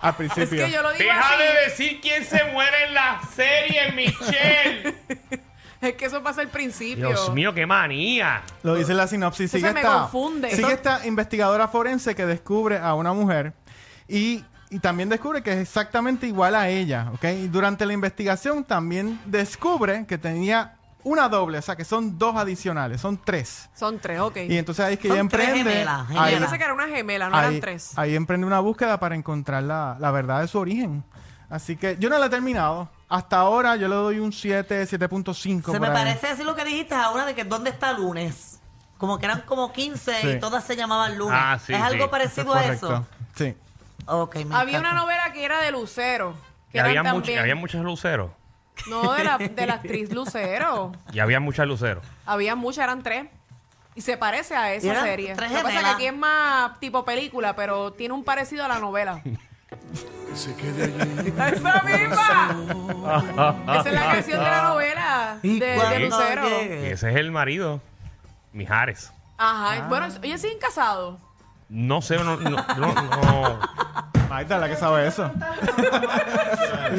al 0.00 0.10
Es 0.10 0.16
principio. 0.16 0.64
que 0.66 0.72
yo 0.72 0.82
lo 0.82 0.90
digo 0.92 1.04
Deja 1.04 1.28
así. 1.28 1.38
de 1.42 1.60
decir 1.68 2.00
quién 2.00 2.24
se 2.24 2.42
muere 2.52 2.86
en 2.88 2.94
la 2.94 3.20
serie, 3.36 3.92
Michelle. 3.92 4.96
Es 5.88 5.94
que 5.94 6.04
eso 6.06 6.22
pasa 6.22 6.40
al 6.40 6.48
principio. 6.48 7.08
Dios 7.08 7.32
mío, 7.34 7.52
qué 7.52 7.66
manía. 7.66 8.42
Lo 8.62 8.74
dice 8.76 8.94
la 8.94 9.06
sinopsis. 9.06 9.46
Eso 9.52 9.58
Sigue 9.58 9.72
me 9.72 9.80
esta, 9.80 9.92
confunde. 10.02 10.50
Sigue 10.50 10.62
Eso- 10.62 10.70
esta 10.70 11.06
investigadora 11.06 11.68
forense 11.68 12.14
que 12.14 12.24
descubre 12.24 12.78
a 12.78 12.94
una 12.94 13.12
mujer 13.12 13.52
y, 14.08 14.44
y 14.70 14.78
también 14.78 15.08
descubre 15.08 15.42
que 15.42 15.52
es 15.52 15.58
exactamente 15.58 16.26
igual 16.26 16.54
a 16.54 16.68
ella, 16.68 17.10
¿ok? 17.14 17.24
Y 17.24 17.48
durante 17.48 17.84
la 17.84 17.92
investigación 17.92 18.64
también 18.64 19.20
descubre 19.26 20.06
que 20.06 20.18
tenía 20.18 20.76
una 21.04 21.28
doble, 21.28 21.58
o 21.58 21.62
sea 21.62 21.74
que 21.74 21.84
son 21.84 22.16
dos 22.16 22.36
adicionales, 22.36 23.00
son 23.00 23.20
tres. 23.22 23.68
Son 23.74 23.98
tres, 23.98 24.20
ok. 24.20 24.36
Y 24.48 24.56
entonces 24.56 24.84
ahí 24.84 24.94
es 24.94 25.00
que 25.00 25.08
Son 25.08 25.16
ella 25.18 25.28
tres 25.28 25.48
emprende. 25.48 25.70
gemelas, 25.72 26.00
ahí- 26.10 26.14
Yo 26.14 26.20
gemelas. 26.22 26.40
pensé 26.42 26.58
que 26.58 26.64
era 26.64 26.74
una 26.74 26.86
gemela, 26.88 27.28
no 27.28 27.36
ahí, 27.36 27.48
eran 27.48 27.60
tres. 27.60 27.98
ahí 27.98 28.14
emprende 28.14 28.46
una 28.46 28.60
búsqueda 28.60 29.00
para 29.00 29.16
encontrar 29.16 29.64
la, 29.64 29.96
la 29.98 30.10
verdad 30.12 30.42
de 30.42 30.46
su 30.46 30.58
origen. 30.60 31.02
Así 31.50 31.76
que 31.76 31.96
yo 31.98 32.08
no 32.08 32.18
la 32.18 32.26
he 32.26 32.30
terminado. 32.30 32.88
Hasta 33.14 33.36
ahora 33.40 33.76
yo 33.76 33.88
le 33.88 33.94
doy 33.94 34.18
un 34.20 34.32
7, 34.32 34.84
7.5. 34.86 35.34
Se 35.66 35.72
por 35.72 35.80
me 35.80 35.88
ahí. 35.88 35.92
parece 35.92 36.28
así 36.28 36.42
lo 36.44 36.54
que 36.56 36.64
dijiste 36.64 36.94
ahora 36.94 37.26
de 37.26 37.34
que 37.34 37.44
¿dónde 37.44 37.68
está 37.68 37.92
lunes? 37.92 38.58
Como 38.96 39.18
que 39.18 39.26
eran 39.26 39.42
como 39.42 39.70
15 39.72 40.14
Sí. 40.20 40.28
y 40.28 40.40
todas 40.40 40.64
se 40.64 40.76
llamaban 40.76 41.18
lunes. 41.18 41.38
Ah, 41.38 41.58
sí, 41.58 41.72
¿Es 41.74 41.78
sí. 41.78 41.84
algo 41.84 42.08
parecido 42.10 42.54
a 42.54 42.62
correcto. 42.62 42.86
eso? 42.86 43.06
Sí. 43.34 43.54
Ok, 44.06 44.36
me 44.36 44.54
Había 44.56 44.78
una 44.78 44.88
encanta. 44.90 44.94
novela 45.02 45.32
que 45.34 45.44
era 45.44 45.60
de 45.60 45.72
Lucero. 45.72 46.34
Que 46.70 46.78
Y 46.78 46.80
había, 46.80 46.92
eran 47.00 47.06
much- 47.06 47.12
también- 47.16 47.38
había 47.40 47.54
muchos 47.54 47.82
luceros. 47.84 48.30
No, 48.88 49.12
de 49.12 49.24
la, 49.24 49.36
de 49.36 49.66
la 49.66 49.74
actriz 49.82 50.10
Lucero. 50.10 50.92
Y 51.12 51.18
había 51.18 51.38
muchas 51.38 51.66
luceros. 51.66 52.02
Había 52.24 52.56
muchas, 52.56 52.84
eran 52.84 53.02
tres. 53.02 53.26
Y 53.94 54.00
se 54.00 54.16
parece 54.16 54.56
a 54.56 54.74
Y 54.74 54.78
esa 54.78 54.90
eran 54.92 55.04
serie. 55.04 55.34
tres 55.36 55.50
Lo 55.50 55.58
que 55.58 55.62
pasa 55.64 55.74
es 55.74 55.74
que 55.74 55.78
gemelas. 55.80 55.94
aquí 55.96 56.06
es 56.06 56.16
más 56.16 56.80
tipo 56.80 57.04
película, 57.04 57.54
pero 57.54 57.92
tiene 57.92 58.14
un 58.14 58.24
parecido 58.24 58.64
a 58.64 58.68
la 58.68 58.78
novela. 58.78 59.20
¡Esa 60.32 61.82
misma! 61.82 62.56
Esa 63.80 63.88
es 63.88 63.94
la 63.94 64.12
canción 64.12 64.38
de 64.38 64.50
la 64.50 64.62
novela 64.62 65.38
de, 65.42 65.58
de 65.58 65.98
Lucero. 66.00 66.48
Y 66.48 66.86
ese 66.86 67.10
es 67.10 67.16
el 67.16 67.30
marido, 67.30 67.80
Mijares. 68.52 69.12
Ajá. 69.36 69.86
Bueno, 69.88 70.06
ellos 70.22 70.40
siguen 70.40 70.58
casados. 70.58 71.18
No 71.68 72.02
sé, 72.02 72.16
no, 72.16 72.36
no, 72.36 72.36
no, 72.36 72.56
no. 72.76 73.60
Magda, 74.32 74.56
la 74.56 74.66
que 74.66 74.76
sabe 74.76 75.06
eso. 75.06 75.30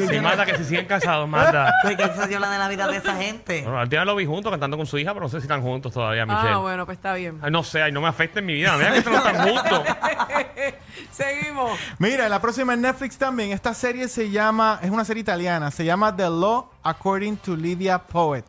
Sí, 0.08 0.20
Marta, 0.20 0.44
que 0.44 0.56
si 0.58 0.64
siguen 0.64 0.86
casados, 0.86 1.28
Marta. 1.28 1.72
Pues 1.82 1.96
que 1.96 2.08
se 2.14 2.26
dio 2.26 2.38
la 2.40 2.50
de 2.50 2.58
la 2.58 2.68
vida 2.68 2.86
de 2.88 2.96
esa 2.96 3.14
gente. 3.14 3.62
Bueno, 3.62 3.78
al 3.78 3.88
día 3.88 4.04
lo 4.04 4.16
vi 4.16 4.26
juntos 4.26 4.50
cantando 4.50 4.76
con 4.76 4.86
su 4.86 4.98
hija, 4.98 5.12
pero 5.12 5.24
no 5.26 5.28
sé 5.28 5.38
si 5.38 5.44
están 5.44 5.62
juntos 5.62 5.92
todavía, 5.92 6.26
Michelle. 6.26 6.54
Ah, 6.54 6.58
bueno, 6.58 6.84
pues 6.84 6.98
está 6.98 7.14
bien. 7.14 7.38
Ay, 7.42 7.50
no 7.52 7.62
sé, 7.62 7.82
ay, 7.82 7.92
no 7.92 8.00
me 8.00 8.08
afecta 8.08 8.40
en 8.40 8.46
mi 8.46 8.54
vida. 8.54 8.76
Mira 8.76 9.02
que 9.02 9.10
no 9.10 9.16
están 9.16 9.48
juntos. 9.48 9.82
Seguimos. 11.12 11.78
Mira, 11.98 12.28
la 12.28 12.40
próxima 12.40 12.74
en 12.74 12.80
Netflix 12.82 13.16
también. 13.18 13.52
Esta 13.52 13.74
serie 13.74 14.08
se 14.08 14.30
llama, 14.30 14.80
es 14.82 14.90
una 14.90 15.04
serie 15.04 15.20
italiana, 15.20 15.70
se 15.70 15.84
llama 15.84 16.14
The 16.14 16.30
Law 16.30 16.70
According 16.82 17.36
to 17.38 17.56
Lydia 17.56 17.98
Poet. 17.98 18.44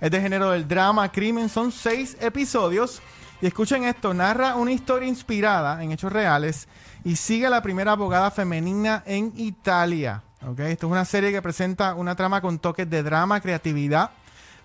Es 0.00 0.10
de 0.10 0.20
género 0.20 0.50
del 0.50 0.66
drama, 0.66 1.10
crimen, 1.10 1.48
son 1.48 1.72
seis 1.72 2.16
episodios. 2.20 3.02
Y 3.40 3.46
escuchen 3.46 3.84
esto, 3.84 4.12
narra 4.14 4.56
una 4.56 4.72
historia 4.72 5.08
inspirada 5.08 5.82
en 5.82 5.92
hechos 5.92 6.12
reales 6.12 6.66
y 7.04 7.14
sigue 7.14 7.46
a 7.46 7.50
la 7.50 7.62
primera 7.62 7.92
abogada 7.92 8.32
femenina 8.32 9.04
en 9.06 9.32
Italia. 9.36 10.22
¿ok? 10.44 10.58
Esto 10.60 10.86
es 10.86 10.92
una 10.92 11.04
serie 11.04 11.30
que 11.30 11.40
presenta 11.40 11.94
una 11.94 12.16
trama 12.16 12.40
con 12.40 12.58
toques 12.58 12.90
de 12.90 13.02
drama, 13.04 13.40
creatividad, 13.40 14.10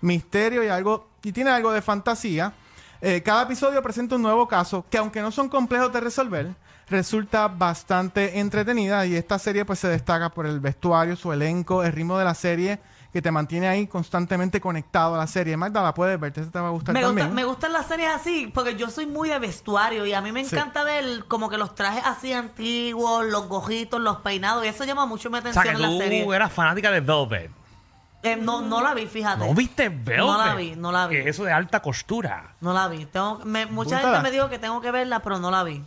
misterio 0.00 0.64
y 0.64 0.68
algo 0.68 1.08
y 1.22 1.30
tiene 1.30 1.50
algo 1.50 1.70
de 1.70 1.82
fantasía. 1.82 2.52
Eh, 3.00 3.22
cada 3.22 3.44
episodio 3.44 3.80
presenta 3.80 4.16
un 4.16 4.22
nuevo 4.22 4.48
caso 4.48 4.84
que 4.90 4.98
aunque 4.98 5.22
no 5.22 5.30
son 5.30 5.48
complejos 5.48 5.92
de 5.92 6.00
resolver, 6.00 6.54
resulta 6.88 7.46
bastante 7.46 8.40
entretenida 8.40 9.06
y 9.06 9.14
esta 9.14 9.38
serie 9.38 9.64
pues 9.64 9.78
se 9.78 9.88
destaca 9.88 10.30
por 10.30 10.46
el 10.46 10.58
vestuario, 10.58 11.14
su 11.14 11.32
elenco, 11.32 11.84
el 11.84 11.92
ritmo 11.92 12.18
de 12.18 12.24
la 12.24 12.34
serie 12.34 12.80
que 13.14 13.22
te 13.22 13.30
mantiene 13.30 13.68
ahí 13.68 13.86
constantemente 13.86 14.60
conectado 14.60 15.14
a 15.14 15.18
la 15.18 15.26
serie. 15.28 15.56
Magda, 15.56 15.80
la 15.82 15.94
puedes 15.94 16.18
ver, 16.18 16.32
te 16.32 16.42
te 16.44 16.58
va 16.58 16.66
a 16.66 16.70
gustar 16.72 16.92
Me, 16.92 16.98
gusta- 17.00 17.06
también. 17.08 17.32
me 17.32 17.44
gustan 17.44 17.72
las 17.72 17.86
series 17.86 18.10
así, 18.12 18.50
porque 18.52 18.74
yo 18.74 18.90
soy 18.90 19.06
muy 19.06 19.28
de 19.28 19.38
vestuario 19.38 20.04
y 20.04 20.12
a 20.12 20.20
mí 20.20 20.32
me 20.32 20.44
Sí. 20.44 20.56
encanta 20.56 20.82
ver 20.82 21.24
como 21.28 21.48
que 21.48 21.56
los 21.56 21.76
trajes 21.76 22.02
así 22.04 22.32
antiguos, 22.32 23.24
los 23.26 23.46
gojitos, 23.48 24.00
los 24.00 24.16
peinados, 24.18 24.64
y 24.64 24.68
eso 24.68 24.82
llama 24.84 25.06
mucho 25.06 25.30
mi 25.30 25.38
O 25.38 25.42
sea, 25.42 25.50
atención 25.52 25.76
que 25.76 25.82
en 25.84 25.96
la 25.98 26.04
serie. 26.04 26.24
tú 26.24 26.32
eras 26.32 26.52
fanática 26.52 26.90
de 26.90 27.00
Velvet. 27.00 27.50
Eh, 28.24 28.36
no, 28.36 28.62
no 28.62 28.80
la 28.82 28.94
vi, 28.94 29.06
fíjate. 29.06 29.46
¿No 29.46 29.54
viste 29.54 29.90
Velvet? 29.90 30.16
No 30.18 30.36
la 30.36 30.54
vi, 30.56 30.74
no 30.76 30.90
la 30.90 31.06
vi. 31.06 31.16
Que 31.22 31.28
eso 31.28 31.44
de 31.44 31.52
alta 31.52 31.80
costura. 31.80 32.54
No 32.60 32.72
la 32.72 32.88
vi. 32.88 33.04
Tengo, 33.06 33.40
me- 33.44 33.66
mucha 33.66 33.98
gente 34.00 34.20
me 34.22 34.30
dijo 34.32 34.48
que 34.48 34.58
tengo 34.58 34.80
que 34.80 34.90
verla, 34.90 35.20
pero 35.20 35.38
no 35.38 35.50
la 35.52 35.62
vi. 35.62 35.84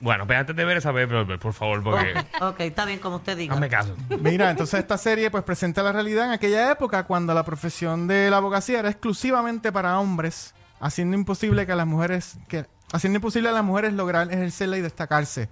Bueno, 0.00 0.26
pero 0.26 0.40
antes 0.40 0.54
de 0.54 0.64
ver 0.64 0.76
esa 0.76 0.92
Velvet, 0.92 1.40
por 1.40 1.52
favor, 1.52 1.82
porque... 1.82 2.14
Ok, 2.36 2.42
ok, 2.42 2.60
está 2.60 2.84
bien, 2.84 3.00
como 3.00 3.16
usted 3.16 3.36
diga. 3.36 3.54
Hazme 3.54 3.68
caso. 3.68 3.96
Mira, 4.20 4.50
entonces 4.50 4.78
esta 4.80 4.96
serie 4.96 5.30
pues 5.30 5.42
presenta 5.42 5.82
la 5.82 5.92
realidad 5.92 6.26
en 6.26 6.32
aquella 6.32 6.70
época 6.70 7.04
cuando 7.04 7.34
la 7.34 7.44
profesión 7.44 8.06
de 8.06 8.30
la 8.30 8.36
abogacía 8.36 8.78
era 8.78 8.90
exclusivamente 8.90 9.72
para 9.72 9.98
hombres, 9.98 10.54
haciendo 10.80 11.16
imposible 11.16 11.66
que 11.66 11.74
las 11.74 11.86
mujeres 11.86 12.38
que 12.48 12.66
haciendo 12.92 13.16
imposible 13.16 13.48
a 13.48 13.52
las 13.52 13.64
mujeres 13.64 13.92
lograr 13.92 14.32
ejercerla 14.32 14.78
y 14.78 14.82
destacarse. 14.82 15.48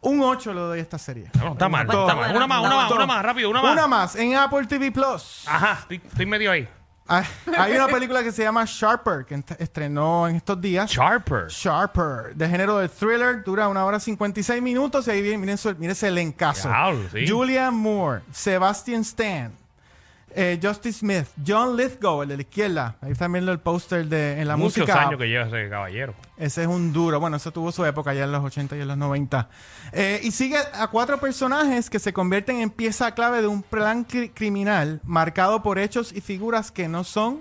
Un 0.00 0.22
8 0.22 0.54
le 0.54 0.60
doy 0.60 0.78
a 0.78 0.82
esta 0.82 0.98
serie. 0.98 1.30
No, 1.38 1.52
está 1.52 1.68
mal, 1.68 1.86
está 1.86 2.14
mal. 2.14 2.34
Una 2.34 2.46
más, 2.46 2.60
una 2.60 2.76
más, 2.76 2.90
una 2.90 3.06
más, 3.06 3.22
rápido, 3.22 3.50
una 3.50 3.60
más. 3.60 3.72
Una 3.72 3.86
más 3.86 4.16
en 4.16 4.34
Apple 4.34 4.66
TV 4.66 4.90
Plus. 4.90 5.44
Ajá, 5.46 5.80
estoy, 5.82 6.00
estoy 6.02 6.26
medio 6.26 6.50
ahí. 6.50 6.66
Ah, 7.12 7.24
Hay 7.58 7.74
una 7.74 7.88
película 7.88 8.22
que 8.22 8.30
se 8.30 8.44
llama 8.44 8.64
Sharper 8.64 9.24
que 9.24 9.42
estrenó 9.58 10.28
en 10.28 10.36
estos 10.36 10.60
días. 10.60 10.88
Sharper. 10.88 11.48
Sharper, 11.48 12.36
de 12.36 12.48
género 12.48 12.78
de 12.78 12.88
thriller, 12.88 13.42
dura 13.42 13.66
una 13.66 13.84
hora 13.84 13.98
56 13.98 14.62
minutos 14.62 15.08
y 15.08 15.10
ahí 15.10 15.20
viene, 15.20 15.38
miren, 15.38 15.58
miren 15.78 15.90
ese 15.90 16.06
elencazo. 16.06 16.70
Sí. 17.12 17.26
Julianne 17.28 17.76
Moore, 17.76 18.22
Sebastian 18.32 19.00
Stan, 19.00 19.52
eh, 20.34 20.58
Justice 20.62 21.00
Smith, 21.00 21.26
John 21.46 21.76
Lithgow, 21.76 22.22
el 22.22 22.28
de 22.28 22.36
la 22.36 22.42
izquierda. 22.42 22.96
Ahí 23.00 23.14
también 23.14 23.48
el 23.48 23.58
póster 23.58 24.06
de 24.06 24.40
en 24.40 24.48
la 24.48 24.56
Muchos 24.56 24.78
música. 24.78 25.02
años 25.06 25.18
que 25.18 25.26
lleva 25.28 25.46
ese 25.46 25.68
caballero. 25.68 26.14
Ese 26.36 26.62
es 26.62 26.68
un 26.68 26.92
duro. 26.92 27.20
Bueno, 27.20 27.36
eso 27.36 27.52
tuvo 27.52 27.70
su 27.72 27.84
época 27.84 28.14
ya 28.14 28.24
en 28.24 28.32
los 28.32 28.44
80 28.44 28.76
y 28.76 28.80
en 28.80 28.88
los 28.88 28.96
90. 28.96 29.48
Eh, 29.92 30.20
y 30.22 30.30
sigue 30.30 30.56
a 30.74 30.86
cuatro 30.88 31.18
personajes 31.20 31.90
que 31.90 31.98
se 31.98 32.12
convierten 32.12 32.60
en 32.60 32.70
pieza 32.70 33.12
clave 33.14 33.42
de 33.42 33.48
un 33.48 33.62
plan 33.62 34.06
cri- 34.06 34.30
criminal 34.34 35.00
marcado 35.04 35.62
por 35.62 35.78
hechos 35.78 36.12
y 36.12 36.20
figuras 36.20 36.70
que 36.72 36.88
no 36.88 37.04
son 37.04 37.40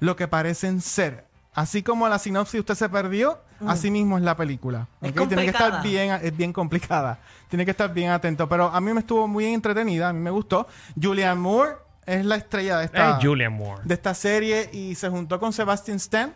lo 0.00 0.14
que 0.16 0.28
parecen 0.28 0.80
ser. 0.80 1.26
Así 1.54 1.82
como 1.82 2.08
la 2.08 2.20
sinopsis 2.20 2.60
usted 2.60 2.74
se 2.76 2.88
perdió, 2.88 3.40
así 3.66 3.90
mismo 3.90 4.16
es 4.16 4.22
la 4.22 4.36
película. 4.36 4.86
Mm. 5.00 5.06
Es. 5.06 5.12
Tiene 5.14 5.42
que 5.42 5.48
estar 5.50 5.82
bien, 5.82 6.12
es 6.22 6.36
bien 6.36 6.52
complicada. 6.52 7.18
Tiene 7.48 7.64
que 7.64 7.72
estar 7.72 7.92
bien 7.92 8.10
atento. 8.10 8.48
Pero 8.48 8.66
a 8.68 8.80
mí 8.80 8.92
me 8.92 9.00
estuvo 9.00 9.26
muy 9.26 9.46
entretenida, 9.46 10.10
a 10.10 10.12
mí 10.12 10.20
me 10.20 10.30
gustó. 10.30 10.68
Julianne 11.02 11.40
Moore 11.40 11.72
es 12.08 12.24
la 12.24 12.36
estrella 12.36 12.78
de 12.78 12.86
esta 12.86 13.18
Es 13.18 13.24
Julian 13.24 13.52
Moore. 13.52 13.82
de 13.84 13.94
esta 13.94 14.14
serie 14.14 14.70
y 14.72 14.94
se 14.94 15.08
juntó 15.08 15.38
con 15.38 15.52
Sebastian 15.52 15.98
Stan. 15.98 16.34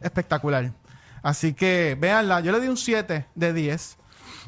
Espectacular. 0.00 0.70
Así 1.22 1.52
que 1.52 1.96
véanla. 1.98 2.40
Yo 2.40 2.52
le 2.52 2.60
di 2.60 2.68
un 2.68 2.76
7 2.76 3.26
de 3.34 3.52
10 3.52 3.96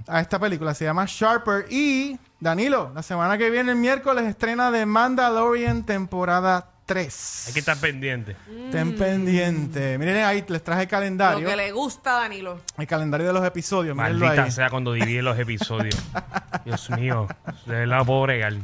a 0.06 0.20
esta 0.20 0.38
película. 0.38 0.72
Se 0.74 0.84
llama 0.84 1.04
Sharper. 1.06 1.66
Y 1.70 2.18
Danilo, 2.38 2.92
la 2.94 3.02
semana 3.02 3.36
que 3.36 3.50
viene, 3.50 3.72
el 3.72 3.76
miércoles, 3.78 4.24
estrena 4.24 4.70
de 4.70 4.86
Mandalorian 4.86 5.84
temporada 5.84 6.70
3. 6.86 7.44
Hay 7.48 7.52
que 7.52 7.58
estar 7.58 7.76
pendiente. 7.76 8.36
Estén 8.66 8.96
pendientes. 8.96 9.98
Miren 9.98 10.24
ahí, 10.24 10.44
les 10.48 10.62
traje 10.62 10.82
el 10.82 10.86
Lo 10.86 10.90
calendario. 10.90 11.48
que 11.48 11.56
le 11.56 11.72
gusta 11.72 12.16
a 12.18 12.20
Danilo. 12.22 12.60
El 12.78 12.86
calendario 12.86 13.26
de 13.26 13.32
los 13.32 13.44
episodios. 13.44 13.96
Mírenlo 13.96 14.20
Maldita 14.26 14.44
ahí. 14.44 14.50
sea 14.52 14.70
cuando 14.70 14.92
divide 14.92 15.22
los 15.22 15.38
episodios. 15.38 15.96
Dios 16.64 16.90
mío, 16.90 17.26
de 17.66 17.74
verdad 17.86 18.04
bregar. 18.04 18.52
Yo 18.54 18.60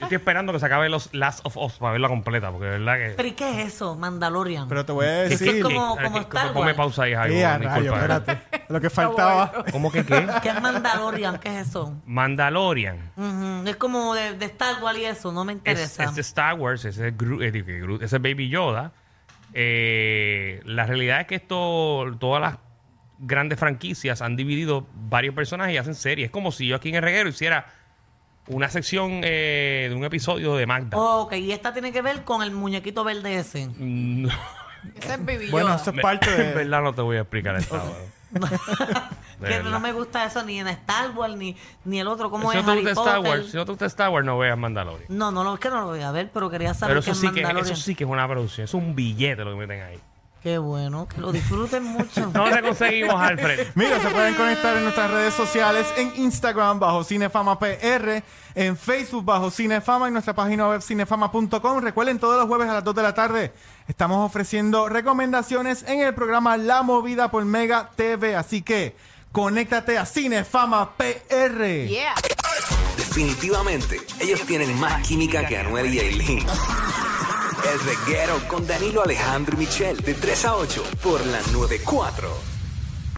estoy 0.00 0.16
esperando 0.16 0.52
que 0.52 0.58
se 0.60 0.66
acabe 0.66 0.88
los 0.88 1.12
Last 1.14 1.40
of 1.44 1.56
Us 1.56 1.74
para 1.74 1.92
verla 1.92 2.08
completa, 2.08 2.50
porque 2.50 2.66
de 2.66 2.78
verdad 2.78 2.96
que. 2.96 3.14
¿Pero 3.16 3.28
y 3.28 3.32
qué 3.32 3.62
es 3.62 3.74
eso, 3.74 3.96
Mandalorian? 3.96 4.68
Pero 4.68 4.84
te 4.84 4.92
voy 4.92 5.06
a 5.06 5.22
Es 5.24 5.38
que 5.38 5.44
decir. 5.44 5.56
es 5.58 5.62
como- 5.62 5.96
como 5.96 6.18
Star 6.18 6.52
Ponme 6.52 6.66
Wars. 6.66 6.76
pausa 6.76 7.02
ahí, 7.04 7.14
Jaime. 7.14 7.44
A 7.44 7.58
disculpa. 7.58 7.74
rayos, 7.76 7.94
espérate. 7.96 8.42
Lo 8.68 8.80
que 8.80 8.90
faltaba. 8.90 9.64
¿Cómo 9.72 9.90
que 9.92 10.04
qué? 10.04 10.26
¿Qué 10.42 10.48
es 10.48 10.60
Mandalorian? 10.60 11.38
¿Qué 11.38 11.60
es 11.60 11.68
eso? 11.68 11.94
Mandalorian. 12.06 13.12
Ujú, 13.16 13.68
Es 13.68 13.76
como 13.76 14.14
de, 14.14 14.34
de 14.34 14.46
Star 14.46 14.82
Wars 14.82 14.98
y 14.98 15.04
eso, 15.04 15.32
no 15.32 15.44
me 15.44 15.52
Es, 15.52 15.58
interesa. 15.58 16.04
es 16.04 16.14
de 16.14 16.20
Star 16.20 16.54
Wars, 16.54 16.84
ese 16.84 17.08
es, 17.08 17.16
Gru- 17.16 17.42
eh, 17.42 17.50
digo, 17.50 17.66
que 17.66 17.80
Groot, 17.80 18.02
ese 18.02 18.16
es 18.16 18.22
Baby 18.22 18.48
Yoda. 18.48 18.92
Eh, 19.58 20.60
la 20.64 20.84
realidad 20.86 21.20
es 21.22 21.26
que 21.26 21.36
esto, 21.36 22.04
todas 22.18 22.42
las 22.42 22.58
grandes 23.18 23.58
franquicias 23.58 24.20
han 24.20 24.36
dividido 24.36 24.86
varios 24.94 25.34
personajes 25.34 25.74
y 25.74 25.78
hacen 25.78 25.94
series. 25.94 26.26
Es 26.26 26.30
como 26.32 26.52
si 26.52 26.66
yo 26.66 26.76
aquí 26.76 26.90
en 26.90 26.96
el 26.96 27.02
reguero 27.02 27.28
hiciera 27.30 27.66
una 28.48 28.68
sección 28.68 29.20
eh, 29.24 29.86
de 29.90 29.94
un 29.94 30.04
episodio 30.04 30.54
de 30.56 30.66
Magda. 30.66 30.96
ok, 30.96 31.32
y 31.34 31.52
esta 31.52 31.72
tiene 31.72 31.92
que 31.92 32.02
ver 32.02 32.24
con 32.24 32.42
el 32.42 32.50
muñequito 32.52 33.04
verde 33.04 33.36
ese. 33.38 33.68
No, 33.78 34.28
Ese 34.96 35.14
es 35.14 35.24
Baby 35.24 35.50
Bueno, 35.50 35.68
Yoda. 35.68 35.76
eso 35.82 35.90
es 35.90 36.00
parte 36.00 36.30
en 36.30 36.36
de. 36.36 36.54
verdad 36.54 36.82
no 36.82 36.94
te 36.94 37.02
voy 37.02 37.16
a 37.16 37.20
explicar 37.22 37.56
esta 37.56 37.82
hora. 37.82 37.94
De 39.40 39.48
que 39.48 39.52
verdad. 39.54 39.70
no 39.70 39.80
me 39.80 39.92
gusta 39.92 40.24
eso 40.24 40.42
ni 40.44 40.58
en 40.60 40.68
Star 40.68 41.10
Wars 41.10 41.36
ni, 41.36 41.56
ni 41.84 42.00
el 42.00 42.08
otro, 42.08 42.30
¿cómo 42.30 42.50
si 42.52 42.58
es 42.58 42.64
no 42.64 42.72
te 42.72 42.78
Harry 42.78 42.86
gusta 42.86 43.00
Star 43.02 43.16
Potter? 43.18 43.30
Wars, 43.40 43.50
si 43.50 43.56
no 43.56 43.64
te 43.66 43.72
gusta 43.72 43.86
Star 43.86 44.10
Wars, 44.10 44.24
no 44.26 44.38
veas 44.38 44.56
Mandalorian. 44.58 45.04
No, 45.08 45.30
no, 45.30 45.44
no, 45.44 45.54
es 45.54 45.60
que 45.60 45.68
no 45.68 45.80
lo 45.82 45.86
voy 45.88 46.00
a 46.00 46.10
ver, 46.10 46.30
pero 46.32 46.48
quería 46.48 46.72
saber 46.72 46.94
Pero 46.96 47.04
qué 47.04 47.10
eso 47.10 47.20
es 47.20 47.28
sí, 47.28 47.34
que, 47.34 47.42
Mandalorian. 47.42 47.72
eso 47.74 47.82
sí 47.82 47.94
que 47.94 48.04
es 48.04 48.10
una 48.10 48.26
producción. 48.26 48.64
Es 48.64 48.74
un 48.74 48.94
billete 48.94 49.44
lo 49.44 49.50
que 49.52 49.56
meten 49.58 49.82
ahí. 49.82 49.98
Qué 50.46 50.58
bueno, 50.58 51.08
que 51.08 51.20
lo 51.20 51.32
disfruten 51.32 51.82
mucho. 51.82 52.26
¿Dónde 52.32 52.62
conseguimos, 52.62 53.20
Alfred? 53.20 53.66
Mira, 53.74 54.00
se 54.00 54.08
pueden 54.10 54.32
conectar 54.36 54.76
en 54.76 54.84
nuestras 54.84 55.10
redes 55.10 55.34
sociales, 55.34 55.88
en 55.96 56.12
Instagram 56.14 56.78
bajo 56.78 57.02
Cinefama 57.02 57.58
PR, 57.58 58.22
en 58.54 58.76
Facebook 58.76 59.24
bajo 59.24 59.50
Cinefama 59.50 60.06
y 60.06 60.12
nuestra 60.12 60.36
página 60.36 60.68
web 60.68 60.80
cinefama.com. 60.82 61.80
Recuerden, 61.80 62.20
todos 62.20 62.38
los 62.38 62.46
jueves 62.46 62.68
a 62.68 62.74
las 62.74 62.84
2 62.84 62.94
de 62.94 63.02
la 63.02 63.12
tarde 63.12 63.52
estamos 63.88 64.24
ofreciendo 64.24 64.88
recomendaciones 64.88 65.82
en 65.82 65.98
el 65.98 66.14
programa 66.14 66.56
La 66.56 66.84
Movida 66.84 67.28
por 67.28 67.44
Mega 67.44 67.90
TV. 67.96 68.36
Así 68.36 68.62
que 68.62 68.94
conéctate 69.32 69.98
a 69.98 70.06
Cinefama 70.06 70.92
PR. 70.96 71.88
Yeah. 71.88 72.14
Definitivamente, 72.96 74.00
ellos 74.20 74.42
tienen 74.42 74.78
más 74.78 75.04
química 75.04 75.44
que 75.44 75.58
Anuel 75.58 75.92
y 75.92 75.98
Aileen. 75.98 76.46
El 77.72 77.80
reguero 77.80 78.38
con 78.46 78.64
Danilo 78.64 79.02
Alejandro 79.02 79.56
y 79.56 79.58
Michel, 79.58 79.96
de 79.96 80.14
3 80.14 80.44
a 80.44 80.56
8, 80.56 80.84
por 81.02 81.24
la 81.26 81.40
94. 81.52 82.55